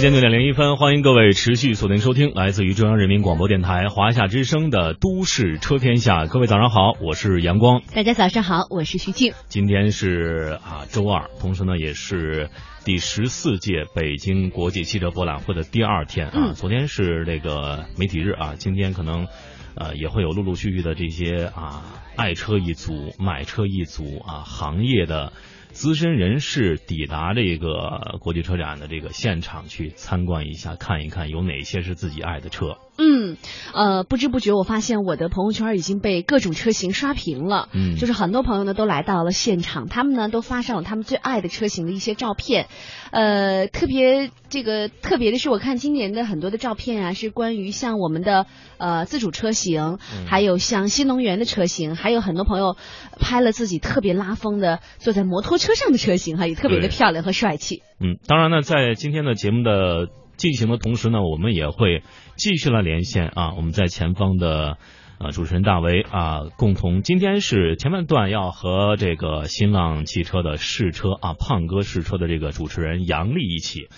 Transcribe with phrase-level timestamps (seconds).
[0.00, 6.24] 时间六点零一分，欢迎各位持续锁定收听来自于中央人民广播电台华夏之声的《都市车天下》。
[6.26, 7.82] 各位早上好，我是阳光。
[7.94, 9.34] 大家早上好，我是徐静。
[9.48, 12.48] 今天是啊周二，同时呢也是
[12.82, 16.32] 第十四届北京国际汽车博览会的第二天啊。
[16.34, 19.26] 嗯昨天是那个媒体日啊，今天可能
[19.74, 21.82] 呃也会有陆陆续续的这些啊
[22.16, 25.34] 爱车一族、买车一族啊行业的。
[25.72, 32.76] 资深人士抵达这个国际车展的这个现场去参观一下，看一看有哪些是自己爱的车。
[33.02, 33.38] 嗯，
[33.72, 37.70] 呃，不知不觉我发现我的朋友圈已经被各种车型刷屏了。
[37.72, 42.66] 嗯就是很多朋友呢都来到了现场，他们呢都发上了他们最爱的车型的一些照片。
[43.10, 48.44] 呃，特别这个特别的是，我看今年的很多的照片啊，是关于像我们的
[48.76, 52.76] 呃自主车型，嗯还有像新能源的车型，还有很多朋友
[53.18, 57.82] 拍了自己特别拉风的坐在摩托车上的车型哈，也特别的漂亮和帅气。
[57.98, 60.08] 嗯，当然呢，在今天的节目的
[60.40, 62.02] 进行的同时呢，我们也会
[62.34, 64.78] 继续来连线啊，我们在前方的
[65.18, 73.88] 呃主持人大为啊，共同今天是前半段要和这个新浪汽车的试车啊胖哥试车的这个主持人杨丽一起。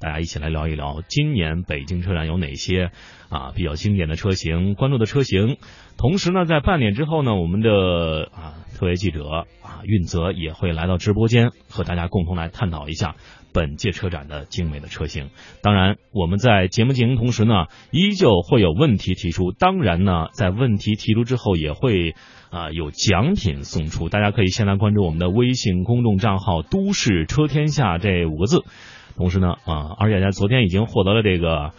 [0.00, 2.92] 大家一起来聊一聊今年北京车展有哪些
[3.30, 5.56] 啊比较经典的车型，关注的车型。
[5.96, 9.28] 同时呢，在半点之后呢，我们的啊特约记者
[9.60, 13.16] 啊运泽也会来到直播间，和大家共同来探讨一下
[13.52, 15.30] 本届车展的精美的车型。
[15.62, 19.52] 当然，我们在节目进行同时呢，依旧会有问题提出。
[19.52, 22.14] 当然呢，在问题提出之后，也会
[22.50, 24.08] 啊、有奖品送出。
[24.08, 28.64] 大家可以先来关注我们的微信公众账号“都市车天下”这五个字。
[29.16, 31.72] 同时呢，啊，而且在昨天已经获得了这个。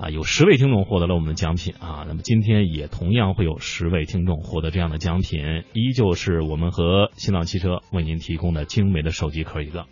[0.00, 9.84] 啊，有十位听众获得了我们的奖品啊，那么今天也同样会有十位听众获得这样的奖品，依旧是我们和新浪汽车为您提供的精美的手机壳一个。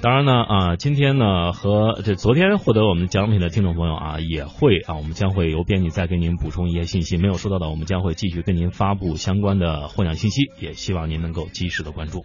[0.00, 12.24] 当然呢，啊，今天呢和这昨天获得我们奖品的听众朋友啊，也会啊，我们将会由编辑再给您补充一些信息，没有收到的，我们将会继续跟您发布相关的获奖信息，也希望您能够及时的关注。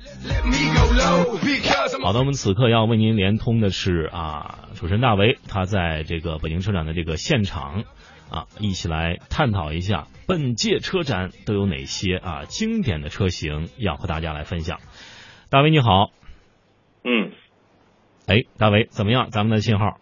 [2.03, 7.85] 好的，我们此刻要为您连通的是啊，主持人大为，他在这个北京车展的这个现场
[8.29, 14.77] 啊，一起来探讨一下本届车展都有哪些啊经典的车型要和大家来分享。
[15.49, 16.11] 大为你好，
[17.03, 17.31] 嗯，
[18.27, 19.29] 哎，大伟怎么样？
[19.31, 19.97] 咱们的信号？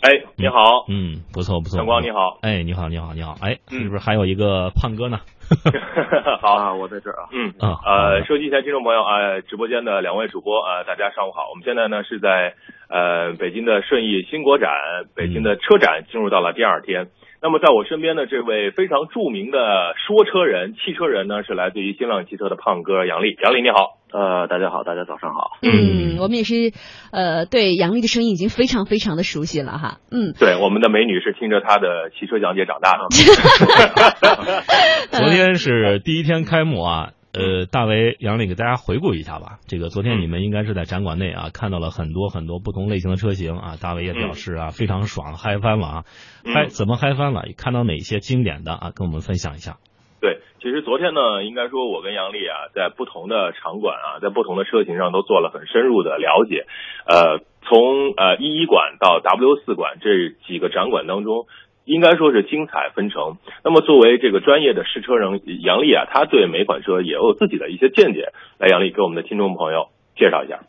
[0.00, 1.78] 哎，你好，嗯，不错不错。
[1.78, 5.18] 阳光你好，哎，你好你好你好，哎，嗯是不是还有一个胖哥呢？
[6.40, 7.28] 好，啊，我在这儿啊。
[7.32, 11.48] 嗯，啊，呃，收机前听众朋友，呃，直播间的两位主播，呃，大家上午好。
[11.50, 12.54] 我们现在呢是在
[12.88, 14.70] 呃北京的顺义新国展，
[15.14, 17.08] 北京的车展进入到了第二天。
[17.42, 19.58] 那么在我身边的这位非常著名的
[20.06, 23.36] 说车人、汽车人呢，是来自于新浪汽车的胖哥杨丽。
[23.42, 25.58] 杨丽你好，呃，大家好，大家早上好。
[25.62, 26.72] 嗯，我们也是，
[27.12, 29.98] 呃，对杨丽的声音已经非常非常的熟悉了哈。
[30.10, 33.06] 嗯，对，我们的美女是听着她的汽车讲解长大的。
[35.12, 39.58] 昨天是第一天开幕啊，呃，大为杨丽给大家回顾一下吧。
[39.68, 43.76] 这个昨天你们应该是在展馆内啊，看到了很多很多不同类型的车型啊。
[43.80, 46.04] 大为也表示啊，非常爽，嗨翻了啊！
[46.44, 47.44] 嗨，嗯怎么嗨翻了？
[47.56, 48.90] 看到哪些经典的啊？
[48.94, 49.76] 跟我们分享一下。
[50.18, 56.64] 对，其实昨天呢，应该说我跟杨丽啊，在不同的场馆啊，在不同的车型上都做了很深入的了解。
[57.06, 61.46] 呃，从呃一一馆到 W 四馆这几个展馆当中，
[61.86, 63.38] 应该说是精彩纷呈。
[63.64, 68.32] 那么作为这个专业的试车人杨丽啊，他对每款车也有自己的一些见解。
[68.58, 69.86] 来，杨丽给我们的听众朋友
[70.16, 70.60] 介绍一下。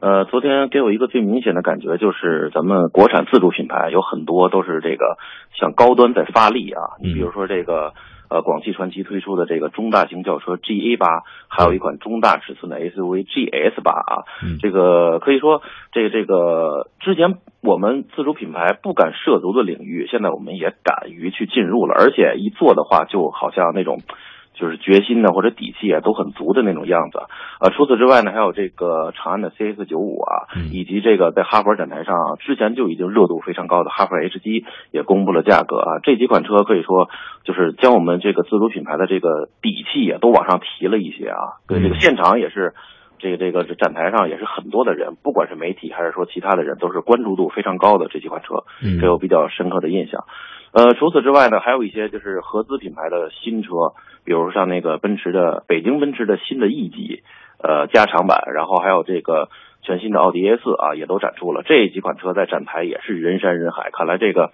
[0.00, 5.16] 呃，昨天给我一个最明显的感觉就是，咱们国产自主品牌有很多都是这个
[5.58, 6.82] 向高端在发力啊。
[7.02, 7.94] 你比如说这个
[8.30, 14.24] 呃，广汽传祺推出的这个中大型轿车 GA 八，还有一款中大尺寸的 SUV GS 八啊。
[14.42, 15.62] 嗯这个可以说，
[15.92, 24.00] 这个这个之前我们自主品牌不敢涉足的领域，现在我们也敢于去进入了，而且一做的话，就好像那种。
[24.58, 27.20] 就是决心呢，或者底气啊，都很足的那种样子。
[27.60, 36.00] 呃，除此之外呢，还有这个长安的 CS 九五啊，嗯以及这个在哈佛展台上之前就已经热度非常高的哈佛 H 七也公布了价格啊。
[36.02, 37.08] 这几款车可以说
[37.44, 41.62] 就是将我们这个自主品牌的这个底气啊都往上提了一些啊。
[41.68, 42.74] 对，这个嗯现场也是。
[43.20, 50.22] 这个这个展台上也是很多的人，不管是媒体还是说其他的人，都是关注度非常高的这几款车，嗯给我比较深刻的印象。
[50.70, 53.90] 呃，除此之外呢，还有一些就是合资品牌的新车，
[54.28, 57.22] 比如像那个奔驰的北京奔驰的新的 E 级，
[57.62, 59.48] 呃，加长版，然后还有这个
[59.80, 61.62] 全新的奥迪 A 四啊，也都展出了。
[61.64, 64.52] 这几款车在展台也是人山人海，看来这个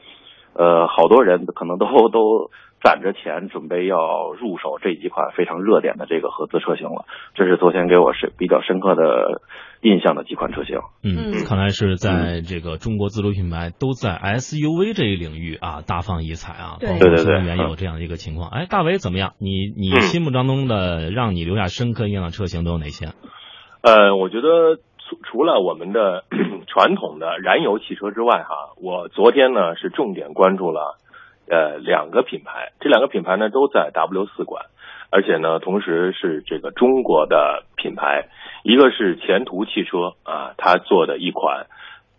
[0.55, 2.53] 呃，好多人可能都都
[2.85, 7.07] 攒着钱准备要入手这几款非常热点的这个合资车型了。
[7.35, 9.41] 这是昨天给我是比较深刻的
[9.81, 10.77] 印象的几款车型。
[11.03, 18.51] 嗯，嗯看来是在这个中国自主品牌都在 SUV 这一领域啊大放异彩啊，对对对对新能源有这样一个情况。
[18.51, 19.33] 哎，大伟怎么样？
[19.41, 23.07] 你你嗯心目当中的让你留下深刻印象的车型都有哪些？
[23.81, 26.25] 呃，我觉得除除了我们的
[26.69, 30.99] 传统的燃油汽车之外，哈，我昨天呢是重点关注了
[31.49, 34.67] 呃两个品牌，这两个品牌呢都在 W 四馆，
[35.11, 38.29] 而且呢同时是这个中国的品牌，
[38.63, 41.67] 一个是前途汽车啊，它做的一款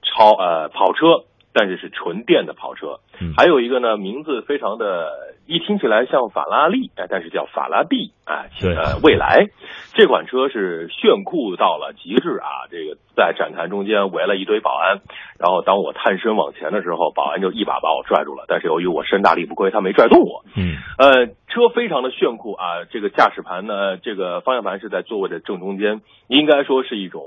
[0.01, 1.25] 超呃跑车。
[1.55, 5.07] 但是是纯电的跑车，嗯还有一个呢，名字非常的，
[5.47, 9.47] 一听起来像法拉利，哎，但是叫法拉第啊，呃，未来
[9.93, 12.67] 这款车是炫酷到了极致啊！
[12.69, 14.99] 这个在展台中间围了一堆保安，
[15.39, 18.43] 然后当我探身往前的时候，保安就一把把我拽住了。
[18.49, 20.43] 但是由于我身大力不亏，他没拽动我。
[20.57, 22.83] 嗯呃，车非常的炫酷啊！
[22.91, 27.23] 这个驾驶盘呢，这个方向盘是在座位的正中间，应该说是一种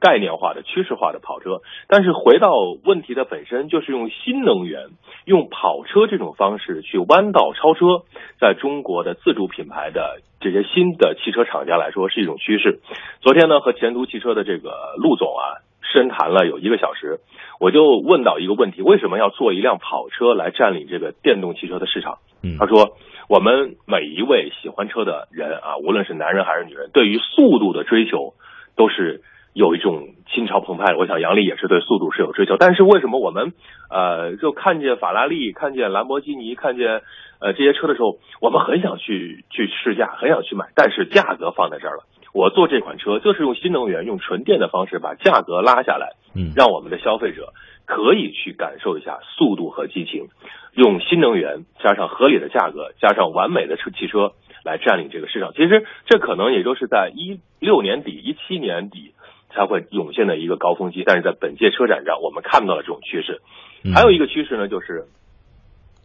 [0.00, 1.60] 概念化的、趋势化的跑车。
[1.88, 2.50] 但是回到
[2.84, 4.88] 问题的本身，就是用新能源、
[5.24, 8.04] 用跑车这种方式去弯道超车，
[8.40, 12.80] 在中国的自主品牌的这些新的汽车厂家来说是一种趋势。
[13.20, 15.62] 昨天呢，和前途汽车的这个陆总啊
[15.92, 17.20] 深谈了有一个小时，
[17.60, 22.18] 我就问到一个问题：为什么要做一辆跑车来占领这个电动汽车的市场？
[22.42, 22.96] 嗯他说，
[23.28, 28.34] 我们每一位喜欢车的人啊，无论是男人还是女人，对于速度的追求
[28.76, 29.22] 都是
[29.58, 30.94] 有一种心潮澎湃。
[30.94, 33.52] 我想杨笠也是对速度是有追求，但是为什么我们
[33.90, 37.02] 呃就看见法拉利、看见兰博基尼、看见
[37.40, 42.04] 呃这些车的时候，我们很想去去试驾，很想去买，但是价格放在这儿了。
[42.32, 47.52] 我做这款车就是用新能源、用纯电的方式把价格拉下来，嗯让我们的消费者
[47.84, 50.28] 可以去感受一下速度和激情，
[50.74, 54.34] 用新能源加上合理的价格，加上完美的车汽车
[54.64, 55.52] 来占领这个市场。
[55.52, 59.14] 其实这可能也就是在一六年底、一七年底
[59.50, 63.40] 才会涌现的一个高峰期，但是在本届车展上，我们看到了这种趋势。
[63.84, 65.06] 嗯还有一个趋势呢，就是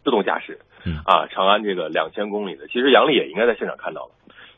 [0.04, 4.10] 自动驾驶嗯啊，长安这个两千公里的，其实杨丽也应该在现场看到了。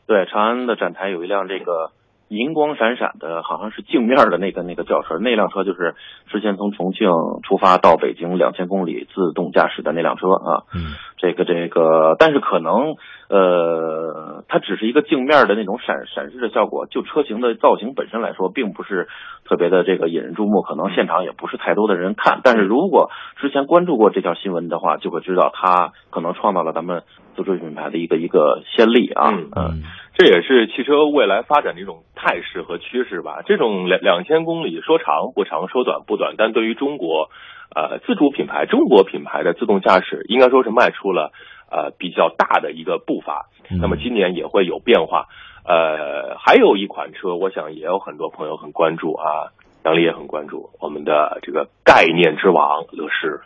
[0.05, 1.91] 对，长安的展台有一辆这个
[2.29, 5.95] 银光闪闪的，好像是镜面的那个那个轿车，那辆车就是
[6.29, 7.09] 之前从重庆
[7.43, 10.63] 出发到北京两千公里自动驾驶的那辆车啊。
[10.73, 12.93] 嗯这个这个，但是可能
[13.27, 19.07] 呃，它只是一个镜面的那种闪闪示的效果，就车型的造型本身来说，并不是
[19.43, 22.41] 特别的这个引人注目，可能现场也不是太多的人看。
[22.43, 23.09] 但是如果
[23.41, 27.01] 之前关注过这条新闻的话，就会知道它可能创造了咱们
[27.35, 29.31] 自主品牌的一个一个先例啊。
[29.31, 29.83] 嗯嗯
[30.17, 33.43] 这也是汽车未来发展的一种态势和趋势吧。
[33.45, 37.29] 这种两两千公里说长不长，说短不短，但对于中国，
[37.75, 41.31] 呃，自主品牌、中国品牌的自动驾驶，应该说是迈出了
[41.69, 43.45] 呃比较大的一个步伐。
[43.69, 45.27] 嗯那么今年也会有变化。
[45.63, 49.53] 呃，还有一款车，我想也有很多朋友很关注啊，
[49.85, 53.41] 杨丽也很关注我们的这个概念之王乐视。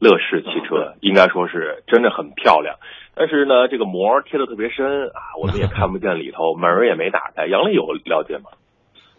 [0.00, 2.76] 乐视汽车应该说是真的很漂亮，
[3.14, 7.46] 但是呢，这个膜贴的特别深啊，我们也看不见里头， 门儿也没打开。
[7.46, 8.50] 杨丽有了解吗？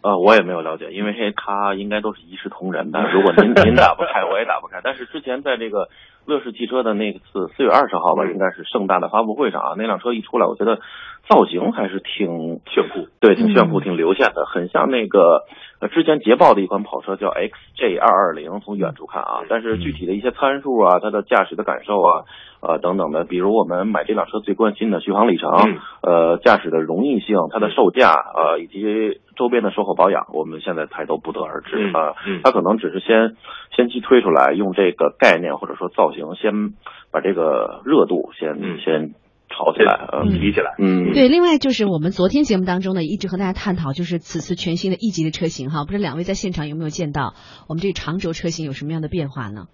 [0.01, 3.00] 啊，我也没有了解，因为它应该都是一视同仁的。
[3.13, 4.81] 如果您您打不开，我也打不开。
[4.83, 5.89] 但是之前在这个
[6.26, 8.32] 乐视汽车的那次四月二十号吧，嗯。
[8.32, 10.80] 应该是盛大的发布会上啊，那辆车一出来，我觉得
[11.28, 15.44] 造型还是挺炫酷，对，挺炫酷，嗯挺流线的，很像那个
[15.80, 22.25] 呃之前捷豹的一款跑车叫 XJ 二二零，从远处看啊，但是具体的一些参数啊，它的驾驶的感受啊，
[22.62, 32.13] 呃等等的，比如我们买这辆车最关心的续航里程，嗯呃驾驶的容易性，它的售价呃以及周边的售后保养，我们现在还都不得而知嗯啊。
[32.27, 33.36] 嗯它可能只是先
[33.75, 36.74] 先期推出来，用这个概念或者说造型，先
[37.12, 39.13] 把这个热度先、嗯先
[39.50, 40.75] 炒起来，呃嗯提起来。
[40.80, 47.34] 嗯，对，另外就是我们昨天节目当中呢，一直和大家探讨，就是此次全新的 E 级的车型哈，不知道两位在现场有没有见到
[47.68, 49.65] 我们这个长轴车型有什么样的变化呢？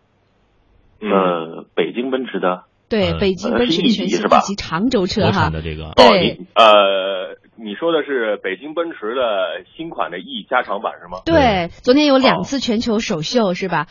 [0.99, 2.63] 嗯，呃，北京奔驰的。
[2.89, 11.19] 对，呃北京奔驰 E 全新级是吧 E 级长轴车国哈产，的这个哦，对你呃，你说的是北京奔驰的新款的 E 加长版是吗？
[11.25, 13.87] 对，昨天有两哦次全球首秀是吧？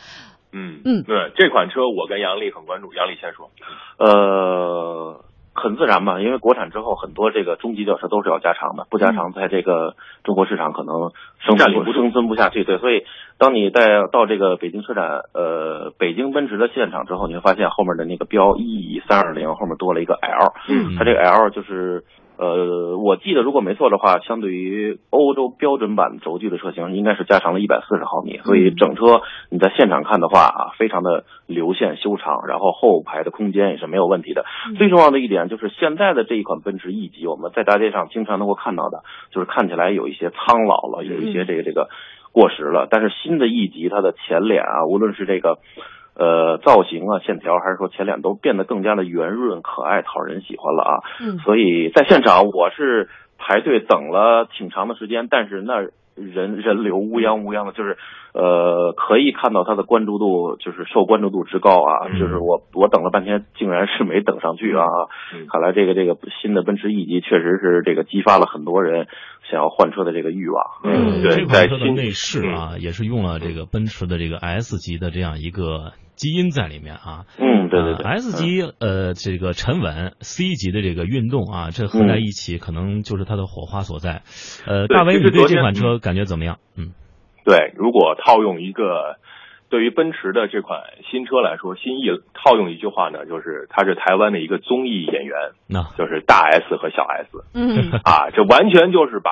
[0.53, 3.51] 嗯嗯对，这款车我跟杨丽很关注，杨丽先说。
[3.99, 5.25] 呃，
[5.57, 12.63] 很自然嘛，因为国产之后很多这个中级轿车都是要加长的，不加长在这个中国市场可能生存不生存不下去。
[12.63, 13.03] 对，所以
[13.39, 22.03] 当你在到这个北京车展，呃，北京奔驰的现场之后，你会发现后面的那个标 E 三二零后面多了一个 L，嗯它这个 L 就是
[22.37, 34.45] 呃，我记得如果没错的话，相对于欧洲标准版轴距的车型，应该是加长了一百四十毫米，所以整车你在现场看的话啊，非常的流线修长，然后后排的空间也是没有问题的。
[34.77, 41.89] 最重要的一点就是现在的这一款奔驰 E 级，我们在大街上经常能够看到的，就是看起来有一些苍老了，有一些这个这个
[42.31, 42.87] 过时了。
[42.89, 45.57] 但是新的 E 级，它的前脸啊，无论是这个。
[46.17, 50.93] 呃，造型啊，线条还是说前脸都变得更加的圆润可爱，讨人喜欢了啊。
[51.21, 53.07] 嗯，所以在现场我是
[53.37, 55.81] 排队等了挺长的时间，但是那
[56.15, 57.97] 人人流乌泱乌泱的，就是
[58.37, 62.07] 呃可以看到它的关注度就是受关注度之高啊。
[62.19, 64.85] 就是我我等了半天，竟然是没等上去啊。
[65.51, 69.07] 看来这个这个新的奔驰 E 级确实是这个激发了很多人
[69.49, 70.63] 想要换车的这个欲望。
[70.83, 75.93] 嗯，这款车的内饰啊，也是用了这个奔驰的这个 S 级的这样一个。
[76.17, 84.23] 基因在里面啊，嗯，对对对，S 级呃这个沉稳，C 级的这个运动啊，这合在一起可能就是它的火花所在。
[84.65, 86.57] 呃，大伟，你对这款车感觉怎么样？
[86.75, 86.89] 嗯，
[87.47, 89.15] 对，如果套用一个
[89.69, 95.37] 对于奔驰的这款新车来说，新意套用一句话呢，就是它是台湾的一个综艺演员，
[95.69, 99.31] 那就是大 S 和小 S，嗯啊，这完全就是把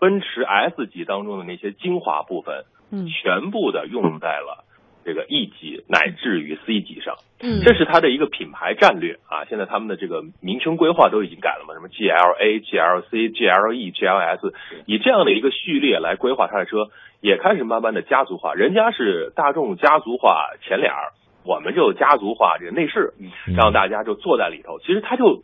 [0.00, 4.64] 奔驰 S 级当中的那些精华部分，嗯，全部的用在了。
[5.06, 9.44] 这个 E 级乃至于 C 级上，嗯，这是它的一个品牌战略啊。
[9.44, 11.74] 现在他们的这个名称规划都已经改了嘛？
[11.74, 14.52] 什么 GLA、GLC、GLE、GLS，
[14.86, 16.88] 以这样的一个序列来规划它的车，
[17.20, 18.54] 也开始慢慢的家族化。
[18.54, 21.12] 人家是大众家族化前脸儿，
[21.44, 23.14] 我们就家族化这个内饰，
[23.56, 24.78] 让大家就坐在里头。
[24.80, 25.42] 其实它就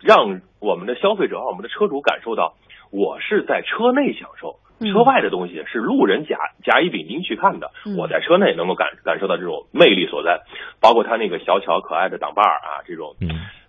[0.00, 2.54] 让我们的消费者和我们的车主感受到，
[2.90, 4.56] 我是在车内享受。
[4.80, 10.40] 车外的东西是路人甲甲乙丙丁去看的，我在车内能够感感受到这种魅力所在，
[10.80, 13.14] 包括它那个小巧可爱的挡把儿啊，这种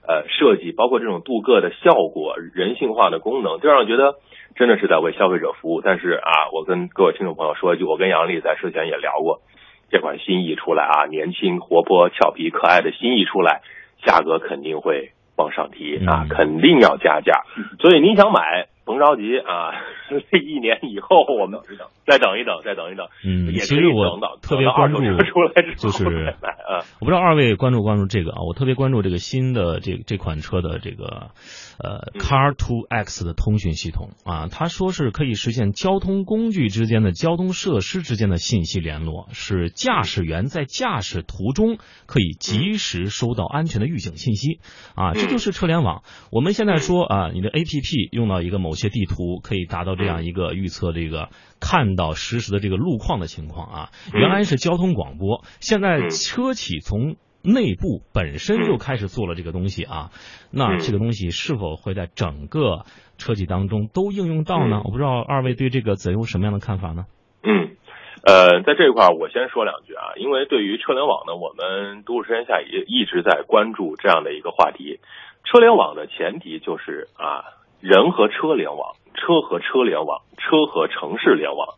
[0.08, 4.16] 呃设计，包括这种镀铬的效果，人性化的功能，就让我觉得
[4.56, 5.82] 真的是在为消费者服务。
[5.82, 9.42] 但是啊，我跟各位听众朋友说一句，我跟杨丽在之前也聊过，
[9.90, 13.62] 这款新意出来啊，年轻活泼俏皮可爱的新意出来，
[14.06, 17.44] 价格肯定会往上提啊，肯定要加价，
[17.80, 18.68] 所以您想买。
[18.92, 19.72] 甭着急啊，
[20.12, 21.62] 这一年以后我们
[22.06, 23.08] 再等一等，再等一等。
[23.24, 25.00] 嗯，其实我特别关注，
[25.78, 26.04] 就是
[27.00, 31.32] 我不知道二位关注关注这个啊，我特别关注这个新的这这款车的这个
[31.80, 44.60] 呃 Car to X 的通讯系统啊，他说是可以实现交通工具之间的交通设施之间的信息联络，使驾驶员在驾驶途中可以及时收到安全的预警信息。
[44.96, 46.04] 啊，这就是车联网。
[46.32, 53.90] 我们现在说啊，你的 APP 用到一个某些地图可以达到这样一个预测，这个看到实时的这个路况的情况啊。
[54.12, 60.10] 原来是交通广播，现在车企从内部本身就开始做了这个东西啊。
[60.52, 62.86] 那这个东西是否会在整个
[63.20, 64.82] 车企当中都应用到呢？
[64.84, 67.06] 我不知道二位对这个怎有什么样的看法呢？
[67.44, 67.78] 嗯，
[68.26, 75.00] 呃，在这一块我先说两句啊，因为对于车联网呢，我们都市天下也一直在关注这样的一个话题。
[75.44, 77.61] 车联网的前提就是啊。
[77.82, 81.76] 人和车联网，车和车联网，车和城市联网，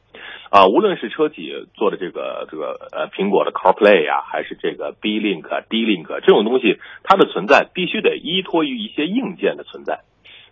[0.52, 10.02] 啊，无论是车企做的这个这个呃苹果的 CarPlay 啊，还是这个 B Link、D Link 这种东西，它的存在必须得依托于一些硬件的存在。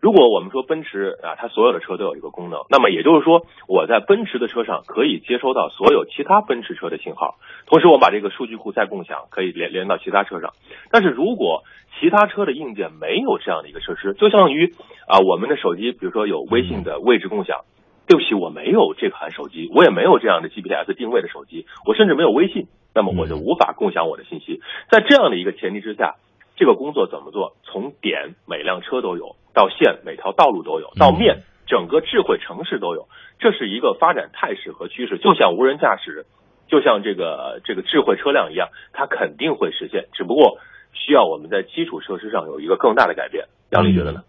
[0.01, 7.36] 如果我们说奔驰啊，它所有的车都有一个功能，那么也就是说，我在奔驰的车上可以接收到所有其他奔驰车的信号，
[7.67, 10.53] 同时我把这个数据库再共享，可以连连到其他车上。
[10.89, 11.63] 但是如果
[12.00, 14.74] 其他车的硬件没有这样的一个设施，就相当于
[15.08, 17.65] 啊，我们的手机，比如说有微信的位置共享，
[18.08, 22.65] 对不起，我没有这款手机，我也没有这样的 GPS 定位的手机，我甚至没有微信，
[22.96, 24.62] 那么我就无法共享我的信息。
[24.89, 26.15] 在这样的一个前提之下。
[26.58, 27.55] 这个工作怎么做？
[27.63, 33.08] 从点每辆车都有，到线每条道路都有，到面整个智慧城市都有，
[33.39, 35.17] 这是一个发展态势和趋势。
[35.17, 36.25] 就像无人驾驶，
[36.67, 40.58] 就像这个这个智慧车辆一样，它肯定会实现，只不过
[40.93, 43.46] 需要我们在基础设施上有一个更大的改变。
[43.72, 44.24] 杨丽觉得呢？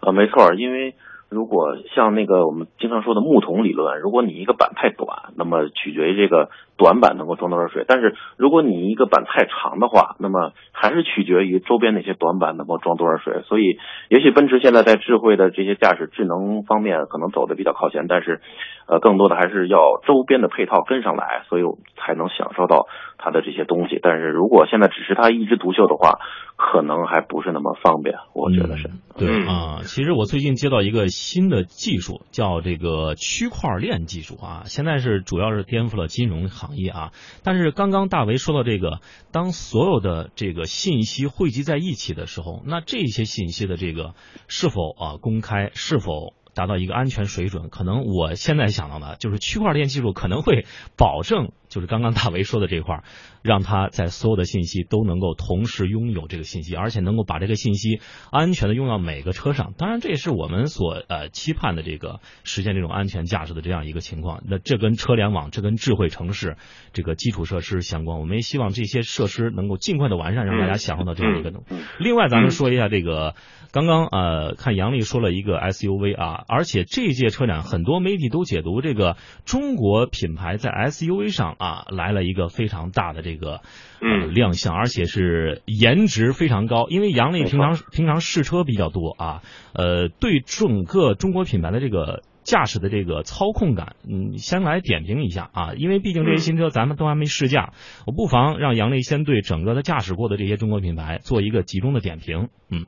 [0.00, 0.94] 啊，没错，因为。
[1.30, 13.42] 如果像那个我们经常说的木桶理论，如果你一个板太短，那么取决于这个短板能够装多少水；但是如果你一个板太长的话，那么还是取决于周边那些短板能够装多少水。
[13.44, 13.76] 所以，
[14.08, 18.40] 也许奔驰现在在智慧的这些驾驶智能方面可能走的比较靠前，但是，
[18.86, 21.62] 呃，更多的还是要周边的配套跟上来，所以
[22.00, 22.86] 才能享受到
[23.18, 24.00] 它的这些东西。
[24.02, 26.18] 但是如果现在只是它一枝独秀的话，
[26.56, 28.16] 可能还不是那么方便。
[28.32, 29.80] 我觉得是对啊。
[29.82, 31.08] 其实我最近接到一个。
[31.10, 37.12] 新的技术叫这个区块链技术啊，现在是主要是颠覆了金融行一啊。
[37.42, 39.00] 但是刚刚大为说到这个，
[39.32, 44.14] 当所有的这个信息汇集在一起的时候，那这些信息的这个
[44.48, 46.34] 是否啊公开，是否？
[46.52, 53.04] 达到一个安全水准，可能我现在想到的，就是区块链技术可能会保证，就是刚刚大为说的这块儿，
[53.42, 58.00] 让他在所有的信息都能够同时拥有这个信息，而且能够把这个信息
[58.30, 59.72] 安全的用到每个车上。
[59.78, 64.42] 当然，这也是我们所呃期盼的这个实现这种安全驾驶的这样一个情况。
[64.46, 66.56] 那这跟车联网、这跟智慧城市
[66.92, 71.52] 这个基础设施相关，我们也希望这些设施能够尽快的完善，让大家享受到这样一个。
[71.98, 73.36] 另外，咱们说一下这个，
[73.70, 76.44] 刚刚呃看杨丽说了一个 SUV 啊。
[76.48, 83.60] 而且这届车展，很多媒体都解读这个中国品牌在 SUV 上啊来了一个非常大的这个
[84.00, 86.86] 呃亮相，而且是颜值非常高。
[86.88, 89.42] 因为杨丽平常平常试车比较多啊，
[89.74, 95.74] 呃，对整个中国品牌的这个驾驶的这个操控感，嗯，先来点评一下啊。
[95.76, 97.74] 因为毕竟这些新车咱们都还没试驾，
[98.06, 102.86] 我不妨让杨丽先对整个的驾驶过的这些中国品牌做一个集中的点评，嗯。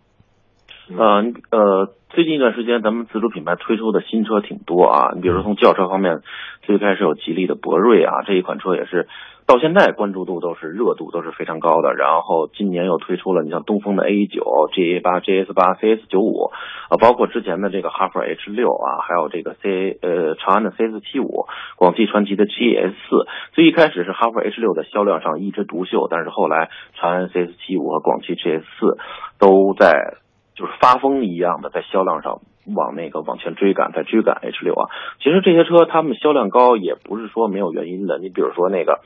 [0.89, 5.13] 呃呃，最近一段时间，咱们自主品牌推出的新车挺多啊。
[5.15, 6.21] 你比如说从轿车方面，
[6.63, 9.09] 最开始有吉利的博瑞啊，这一款车也是
[9.47, 11.93] 到现在关注度都是热度都是非常高的。
[11.95, 14.43] 然后今年又推出了，你像东风的 A 九、
[14.73, 16.53] GA 八、GS 八、CS 九五
[16.89, 23.27] 啊，包括之前的这个哈弗 H 六啊，还有这个 C 呃长安的 CS 七五、广汽传祺的 GS 四。
[23.53, 28.99] 最一开始是哈弗 H 六在销量上一枝独秀，但是后来长安 CS 七五和广汽 GS 四
[29.39, 30.19] 都在。
[30.55, 34.89] 就是发疯一样的在销量上往那个往前追赶，在追赶 H 六啊。
[35.21, 38.19] 其实这些车它们销量高也不是说没有原因的。
[38.19, 39.01] 你比如说那个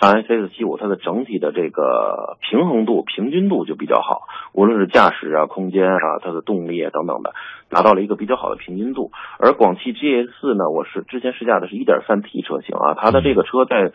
[0.00, 7.34] 长安 CS 七五，它的整体的这个平衡度、平均度就比较好，无论是驾驶啊、空间啊、它的动力啊等等的，
[7.68, 9.10] 达到了一个比较好的平均度。
[9.38, 13.92] 而广汽 GS 四呢，我是之前试驾的是一点三 T 车型啊，它的这个车在。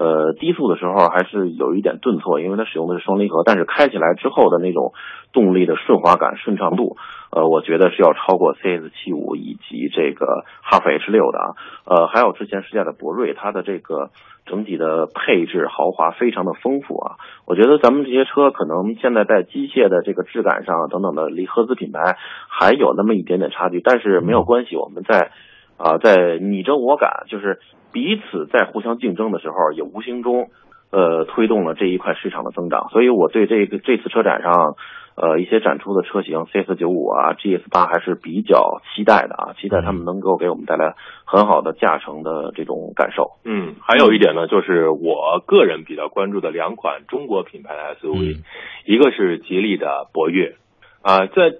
[0.00, 4.94] 呃，低速的时候还是有一点顿挫，因为它使用的是双离合，但是开起来之后的那种
[5.30, 6.96] 动力的顺滑感、顺畅度，
[7.30, 11.48] 呃，我觉得是要超过 CS 七五以及这个哈弗 H 六的啊。
[11.84, 14.08] 呃，还有之前试驾的博瑞，它的这个
[14.46, 17.16] 整体的配置豪华非常的丰富啊。
[17.46, 22.16] 我觉得咱们这些车可能现在在机械的这个质感上等等的，离合资品牌
[22.48, 25.32] 还有那么一点点差距，但是没有关系，我们在
[25.76, 27.60] 啊在你争我赶，就是。
[27.92, 30.50] 彼此在互相竞争的时候，也无形中，
[30.90, 32.88] 呃，推动了这一块市场的增长。
[32.90, 34.76] 所以我对这个这次车展上，
[35.16, 43.32] 呃，一些展出的车型 CS 九五啊、GS 八还是比较期待的啊，期待他们能够给我们带来很好的驾乘的这种感受。
[43.44, 48.38] 嗯，还有一点呢，就是我个人比较关注的两款中国品牌的 SUV，
[48.86, 50.56] 一个是吉利的博越，
[51.02, 51.50] 啊，在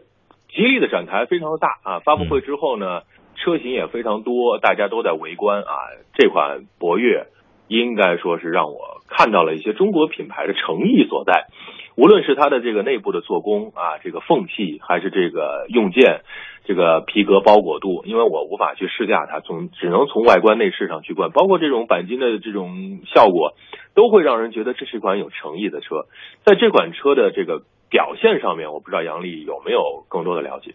[0.49, 3.03] 吉利的展台非常的大啊，发布会之后呢。
[3.43, 5.73] 车型也非常多，大家都在围观啊。
[6.15, 7.27] 这款博越
[7.69, 11.47] 应该说是让我看到了一些中国品牌的诚意所在，
[11.97, 16.21] 无论是它的这个内部的做工啊，这个缝隙，还是这个用件，
[16.65, 23.55] 这个皮革包裹度，因为我无法去试驾它，从只能从外观内饰上去观，包括这种钣金的这种效果，
[23.95, 26.07] 都会让人觉得这是一款有诚意的车。
[26.45, 30.75] 在这款车的这个表现上面，我不知道杨丽有没有更多的了解。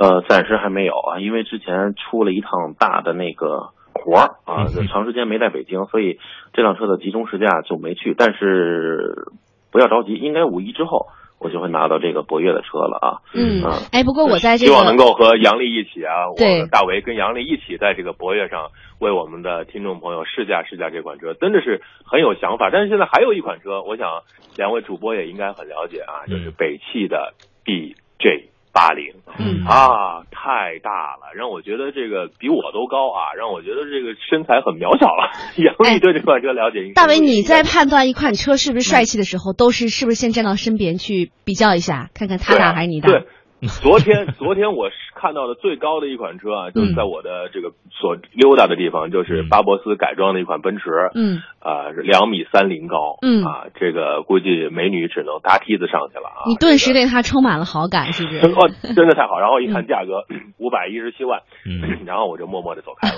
[0.00, 6.18] 呃，暂时还没有啊，因为之前出了一趟大的那个活儿啊，长时间没在北京，所以
[6.54, 8.14] 这辆车的集中试驾就没去。
[8.16, 9.28] 但是
[9.70, 11.08] 不要着急，应该五一之后
[11.38, 13.20] 我就会拿到这个博越的车了啊。
[13.34, 13.60] 嗯，
[13.92, 22.70] 哎，不过我在这个希望能够和杨丽一起啊，我大为跟杨丽一起在这个博越上为我们的听众朋友试驾试驾这款车，真的是很有想法。
[22.72, 24.22] 但是现在还有一款车，我想
[24.56, 27.34] 两位主播也应该很了解啊，就是北汽的
[27.66, 28.48] BJ。
[28.80, 30.90] 八零，嗯啊，太大
[31.20, 35.28] 了，让我觉得这个比我都高啊，让我觉得这个身材很渺小了。
[35.60, 36.94] 杨丽对这款车了解？
[36.94, 43.10] 大伟，你在判断一款车是不是帅气的时候，都是是不是先站到身边去比较一下，看看他大还是你大？
[43.10, 43.26] 对。
[43.82, 56.48] 昨天，昨天我是看到的最高的一款车啊，就是在我的这个所溜达的地方，就是巴博斯改装的一款奔驰，嗯，啊，两米三零高，嗯，啊，这个估计美女只能搭梯子上去了啊。
[56.48, 58.38] 你顿时对它充满了好感，是不是？
[58.56, 59.38] 哦，真的太好。
[59.38, 60.24] 然后一看价格，
[60.58, 63.16] 五百一十七万，嗯， 然后我就默默的走开了。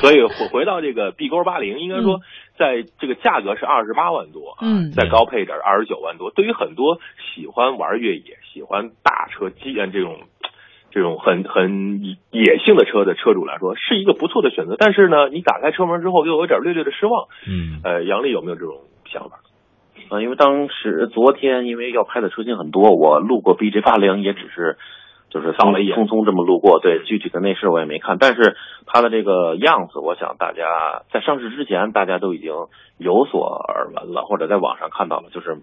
[0.00, 2.20] 所以回回到这个 B 勾八零，应该说。
[2.56, 6.30] 在这个价格是二十八万多，嗯，再高配点二十九万多。
[6.30, 7.00] 对于很多
[7.34, 10.20] 喜欢玩越野、喜欢大车、基这种
[10.90, 14.76] 这种很很野性的车的车主来说，是一个不错的选择。
[14.78, 17.26] 但是呢，你打开车门之后，又有点略略的失望。
[17.48, 19.40] 嗯，呃，杨丽有没有这种想法？
[20.10, 24.76] 啊，因为当时昨天因为要拍的车型很多，我路过 BJ 八零也只是。
[25.34, 32.52] 就是扫了匆匆这么路过，对具体的内饰我也没看，但是它的这个样子，我想大家在上市之前大家都已经
[32.98, 35.58] 有所耳闻了，或者在网上看到了，就是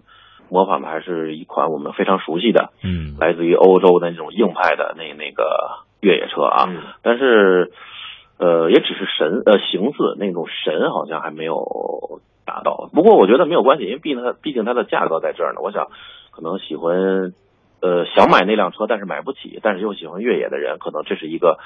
[0.50, 3.16] 模仿的还是一款我们非常熟悉的，嗯。
[3.18, 5.42] 来自于欧洲的那种硬派的那那个
[6.02, 6.76] 越野车啊，嗯。
[7.02, 7.72] 但是
[8.38, 15.86] 呃也只是神呃形似那种神好像还没有达到，不过我觉得没有关系，因为毕竟它毕竟它的价格在这儿呢，我想
[16.30, 17.32] 可能喜欢
[17.82, 21.58] 呃想买那辆车但是买不起，但是又喜欢越野的人，可能这是一个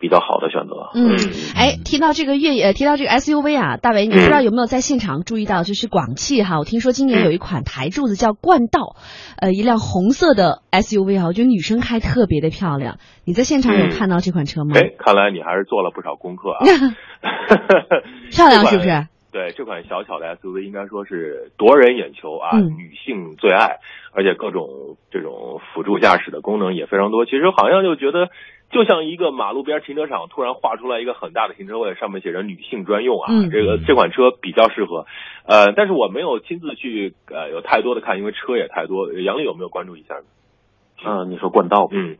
[0.00, 0.90] 比较好的选择。
[0.94, 1.14] 嗯，
[1.56, 8.96] 哎，提到这个越野，呃提到这个 SUV 啊，大伟，你不知道有没有在现场注意到，就是广汽哈，我听说今年有一款台柱子叫冠道，
[9.40, 12.96] 呃，一辆红色的 SUV 啊，我觉得女生开特别的漂亮。
[13.24, 14.74] 你在现场有嗯看到这款车吗？
[14.74, 16.64] 哎，看来你还是做了不少功课啊。
[18.32, 19.06] 漂亮是不是？
[19.32, 23.78] 对这款小巧的 SUV 应该说是夺人眼球啊，嗯女性最爱，
[24.12, 27.24] 而且各种这种辅助驾驶的功能也非常多。
[27.24, 28.28] 其实好像就觉得
[28.70, 35.06] 就像一个马路边停车场突然画出来一个很大的停车位，上面写着女性专用啊，嗯这个这款车比较适合。
[35.46, 39.12] 呃，但是我没有亲自去呃有太多的看，因为车也太多。
[39.12, 40.24] 杨丽有没有关注一下呢？
[41.02, 42.18] 嗯、你说冠道，嗯。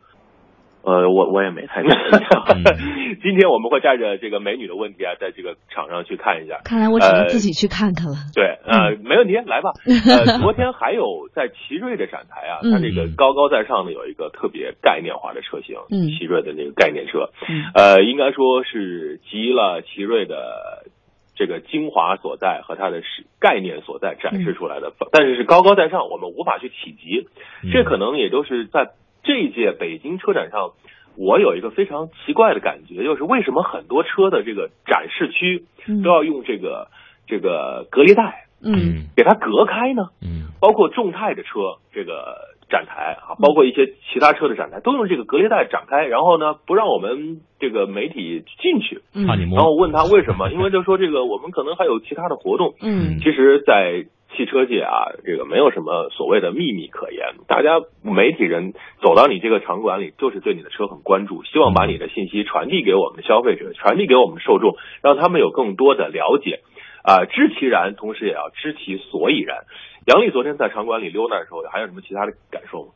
[0.83, 6.59] 呃，我我也没太注意嗯 今天我们会带着这个美女的问题啊，在这个场上去看一下。
[6.63, 8.15] 看来我只能呃自己去看看了。
[8.33, 9.71] 对，呃，没问题，来吧。
[9.85, 20.87] 呃，昨天还有在奇瑞的展台啊，它这个嗯高高在上的有一个特别概念化的车型，嗯奇瑞的那个概念车，嗯呃，应该说是集了奇瑞的
[21.35, 27.27] 这个精华所在和它的是概念所在展示出来的，但是是高高在上，我们无法去企及。
[27.71, 28.89] 这可能也都是在
[29.23, 30.71] 这一届北京车展上，
[31.17, 36.87] 我有一个非常奇怪的感觉，就是为什么很多车的这个展示区嗯都要用这个
[37.27, 40.09] 这个隔离带嗯给它隔开呢？
[40.21, 42.35] 嗯包括众泰的车这个
[42.69, 49.01] 展台啊，包括一些其他车的展台，都用这个隔离带展开，然后呢，不让我们这个媒体进去。
[49.15, 52.75] 嗯怕你摸然后问他为什么，因为就说这个我们可能还有其他的活动。
[52.79, 57.35] 嗯其实，在汽车界啊，这个没有什么所谓的秘密可言。
[57.47, 66.61] 大家媒体人走到你这个场馆里，就是对你的车很关注，希望把你的信息传递给我们的消费者，传递给我们的受众，让他们有更多的了解。
[67.03, 69.65] 啊、知其然，同时也要知其所以然。
[70.05, 72.91] 杨丽昨天在场馆里溜达的时候，还有什么其他的感受吗？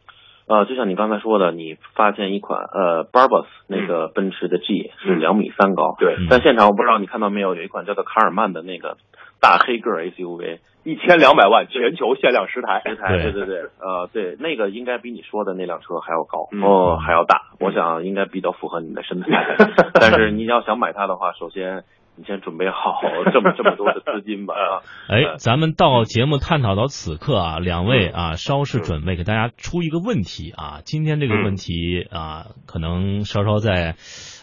[0.47, 8.97] 呃，就像你刚才说的，你发现一款呃 Barbos 那个奔驰的 G 是嗯两米三高，对嗯但现场我不知道你看到没有，有一款叫做卡尔曼的那个
[9.41, 12.81] 大黑个 SUV，一千两百万，全球限量十台。
[12.85, 13.31] 十台，对。
[13.31, 16.61] 对对对，呃，对，那个应该比你说的那辆车还要高，嗯。
[16.61, 19.27] 哦，还要大，我想应该比较符合你的身材。
[19.99, 21.83] 但是你要想买它的话，首先
[22.17, 23.01] 你先准备好
[23.31, 24.81] 这么这么多的资金吧 啊。
[25.09, 30.79] 哎，咱们到节目探讨到此刻啊，两位嗯啊，稍事准备给大家出一个问题啊。
[30.83, 33.95] 今天这个问题啊，可能稍稍在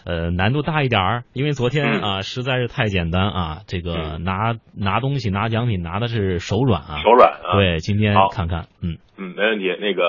[0.05, 7.01] 呃难度大一点儿，因为昨天嗯啊实在是太简单啊，这个嗯拿拿东西拿奖品拿的是手软啊。
[7.03, 7.55] 手软啊。
[7.55, 9.65] 对，今天看看，嗯嗯，没问题。
[9.79, 10.03] 那个，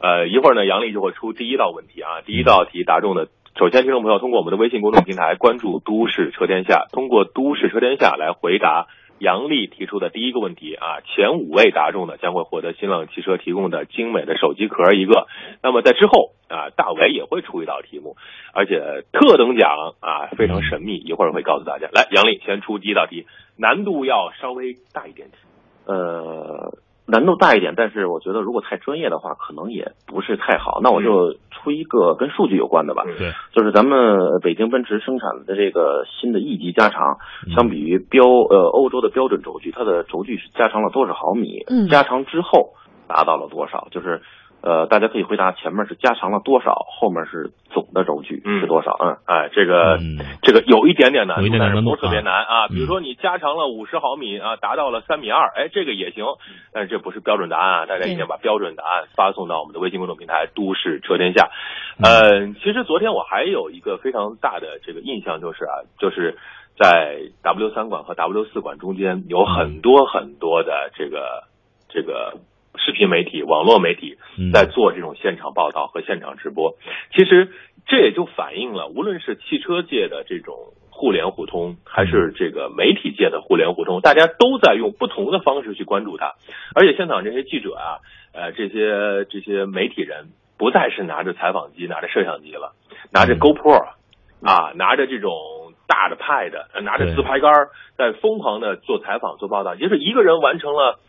[0.00, 2.20] 呃，一会儿呢，杨丽就会出第一道问题啊。
[2.26, 8.88] 第一道题答中的，首先，听众朋友通过我们的微信公众平台关注“都市车天下”，通过“都市车天下”来回答
[9.20, 10.98] 杨丽提出的第一个问题啊。
[11.02, 15.28] 前五位答中的将会获得新浪汽车提供的精美的手机壳一个。
[15.62, 18.16] 那么在之后啊，大伟也会出一道题目，
[18.52, 21.86] 而且特等奖啊，非常神秘，一会儿会告诉大家。
[21.92, 23.24] 来，杨丽先出第一道题，
[23.56, 25.38] 难度要稍微大一点点。
[25.86, 30.80] 呃，难度大一点，但是我觉得如果太专业的话，可能也不是太好。
[30.82, 41.64] 那我就出一个跟数据有关的吧，嗯对，就是咱们北京奔驰生产的这个新的 E 级加长，嗯相比于标呃欧洲的标准轴距，它的轴距是加长了多少毫米？
[41.68, 42.72] 嗯加长之后
[43.06, 43.88] 达到了多少？
[43.90, 44.22] 就是
[44.64, 48.96] 呃，大家可以回答前面是加长了多少，后面是总的轴距嗯是多少？
[48.98, 49.98] 嗯，哎，这个。
[50.00, 52.66] 嗯这个有一点点难，有一点点难度但是不是特别难啊。
[52.66, 56.24] 嗯比如说你加长了五十毫米啊，达到了三米二，哎，这个也行，
[56.72, 57.86] 但是这不是标准答案啊。
[57.86, 61.50] 大家一定要把标准答案发送到我们的微信公众平台“都市车天下”。
[62.02, 66.36] 呃，其实昨天我还有一个非常大的这个印象，就是啊，就是
[66.78, 71.44] 在 W 三馆和 W 四馆中间有很多很多的这个
[71.88, 72.34] 这个。
[72.76, 74.52] 视频媒体、网络媒体嗯。
[74.52, 76.76] 在做这种现场报道和现场直播，
[77.12, 77.50] 其实
[77.86, 80.54] 这也就反映了，无论是汽车界的这种
[80.90, 86.34] 互联互通，还是这个媒体界的互联互通，大家都在用不同的方式去关注它。
[86.74, 87.98] 而且现场这些记者啊，
[88.32, 92.74] 呃，这些这些媒体人不再是拿着采访机、拿着摄像机了，
[93.12, 93.38] 拿着嗯。
[93.38, 93.94] GoPro
[94.42, 95.32] 啊，拿着这种
[95.86, 101.00] 大的 Pad，呃拿着自拍杆，在疯狂的做采访、做报道，也就是一个人完成了。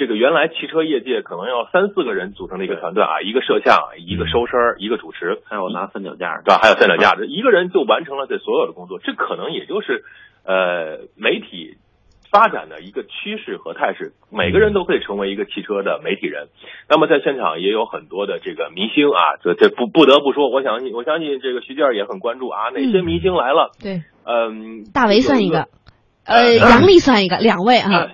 [0.00, 6.58] 这个原来汽车业界可能要三四个人组成的一个团队啊，一个摄像，一个收声，一个主持，还有拿三脚架，对吧？
[6.62, 10.02] 还有三脚架，这一个人就完成了这所有的工作，这可能也就是
[10.44, 11.76] 呃媒体。
[12.32, 16.46] 发展的一个趋势和态势，每个人都可以成为一个汽车的媒体人。
[16.88, 23.72] 那么在现场也有很多的这个明星啊，这这不不得不说，我相信我相信这个徐建也很关注啊，哪些明星来了？
[23.82, 25.66] 对，嗯，大为算一个。
[26.30, 28.06] 呃， 杨丽算一个， 两位啊。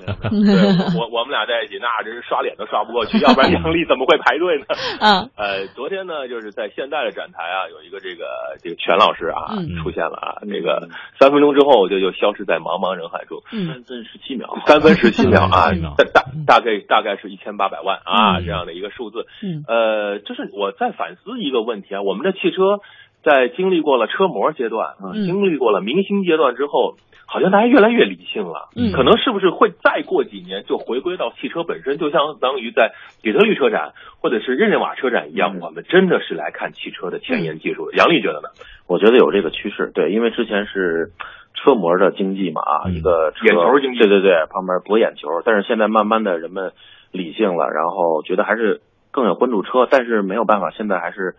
[0.96, 4.64] 我 我们俩在一起，那真是刷脸都刷不过去，要不然杨丽怎么会排队呢？
[5.00, 5.31] 嗯。
[5.37, 8.24] 呃，昨天呢，就是在现代的展台啊，有一个这个
[8.62, 9.52] 这个全老师啊
[9.83, 10.88] 出现了啊，这个
[11.20, 13.42] 三分钟之后就就消失在茫茫人海中。
[13.52, 19.26] 三分十七秒，三分十七秒啊，大大大概大概是一千八百万啊这样的一个数字。
[19.42, 19.64] 嗯。
[19.68, 22.81] 呃，就是我在反思一个问题啊，我们的汽车
[23.27, 26.95] 在经历过了车模阶段啊，经历过了明星阶段之后。
[27.29, 37.91] 好像大家越来越理性了，嗯，可能是不是会再过几年就回归到汽车本身，就相当于在底特律车展或者是日内瓦车展一样，我们真的是来看汽车的前沿技术。
[37.91, 38.49] 杨丽觉得呢？
[38.87, 41.11] 我觉得有这个趋势，对，因为之前是
[41.55, 45.43] 车模的经济嘛，啊，一个眼球经济，对对对，旁边博眼球。
[45.45, 46.71] 但是现在慢慢的人们
[47.11, 51.35] 理性了，然后觉得还是更要关注车，但是没有办法，现在还是。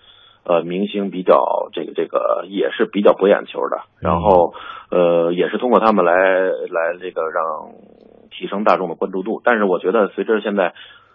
[0.47, 4.53] 呃，明星比较这个这个也是比较博眼球的，然后
[4.89, 7.43] 呃也是通过他们来来这个让
[8.31, 9.41] 提升大众的关注度。
[9.43, 10.73] 但是我觉得随着现在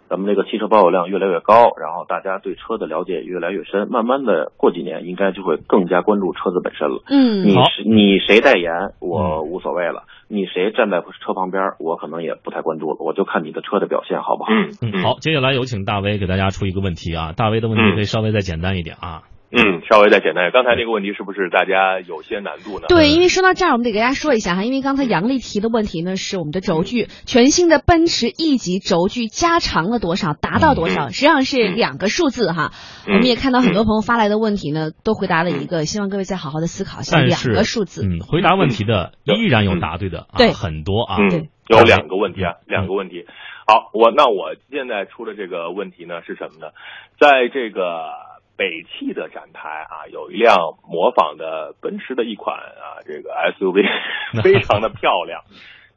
[0.09, 7.01] 咱们这个汽车保有量越来越高，然后大家对车的了解越来越深，慢慢的过几年应该就会更加关注车子本身了。
[7.09, 14.51] 嗯，你是你谁代言我无所谓了，你谁站在车旁边我可能也不太关注了，我就看你的车的表现好不好？
[14.81, 19.23] 嗯，好，接下来有请大威给大家出一个问题啊，大威的问题可以稍微再简单一点啊。
[19.55, 20.49] 嗯，稍微再简单。
[20.51, 22.87] 刚才那个问题是不是大家有些难度呢？
[22.89, 31.09] 对，因为说到这儿，我们得给大家说一下哈，因为刚才杨丽提的问题呢是我们的轴距，全新的奔驰 E 级轴距加长了多少，达到多少？
[31.09, 32.71] 实际上是两个数字哈。
[33.05, 38.03] 我们也看到很多朋友发来的问题呢，都回答了一个，希望各位再好好的思考一下两个数字。
[38.03, 41.17] 嗯，回答问题的依然有答对的，对，很多啊。
[41.19, 43.25] 嗯，有两个问题啊，两个问题。
[43.67, 46.73] 好，我那我现在出的这个问题呢是什么呢？
[47.19, 48.32] 在这个。
[48.55, 50.55] 北汽的展台啊，有一辆
[50.87, 53.83] 模仿的奔驰的一款啊，这个 SUV
[54.43, 55.41] 非常的漂亮。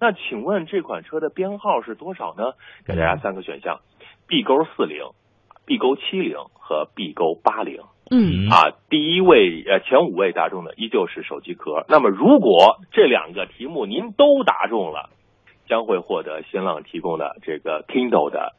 [0.01, 2.53] 那请问这款车的编号是多少呢？
[2.87, 3.81] 给大家三个选项
[4.27, 5.03] ：B 勾四零、
[5.64, 7.81] B 勾七零和 B 勾八零。
[8.11, 11.85] 嗯啊，第一位呃前五位答中的依旧是手机壳。
[11.88, 15.11] 那么如果这两个题目您都答中了，
[15.66, 18.55] 将会获得新浪提供的这个 Kindle 的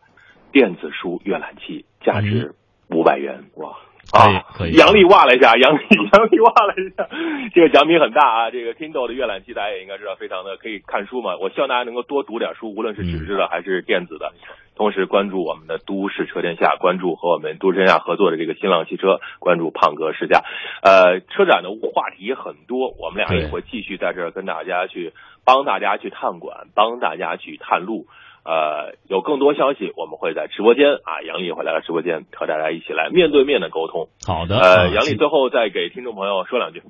[0.52, 2.56] 电子书阅览器，价值
[2.90, 3.46] 五百元。
[3.56, 3.78] 哇！
[4.14, 4.72] 啊，可以。
[4.72, 7.08] 杨丽哇了一下，杨丽杨丽哇了一下，
[7.54, 8.52] 这个奖品很大啊！
[8.52, 11.36] 这个 Kindle 的阅览器大家也应该知道，非常的可以看书嘛。
[11.38, 14.32] 我希望大家能够多读点书，无论是纸质的还是电子的。
[14.76, 20.44] 同时关注我们的都市车天下，关注和我们都市天下合作的这个新浪汽车，关注胖哥试驾。
[20.84, 28.06] 呃，车展的话题很多，我们俩也会继续在这儿跟大家去帮大家去探馆，帮大家去探路。
[28.48, 34.08] 呃，有更多消息，我们会在直播间啊，杨丽会来到直播间和大家一起来面对面的沟通。
[34.26, 36.82] 好的，呃，杨丽最后再给听众朋友说两句。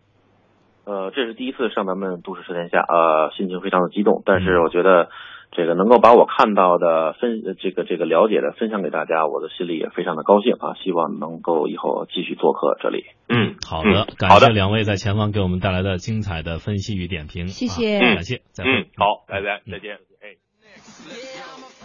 [0.85, 5.09] 呃，这是第一次上咱们都市车天下，呃，心情非常的激动，但是我觉得
[5.51, 13.03] 这个能够把我看到的分这个这个了解的分享给大家，我的心里也非常的高兴啊，希望能够以后继续做客这里。
[13.27, 18.69] 嗯，好的，感谢两位在前方给我们带来的精彩的分析与点评，谢谢，感谢，再会。
[18.69, 20.46] 嗯，好，拜拜，再见，哎。
[20.85, 21.76] Yeah, I'm a.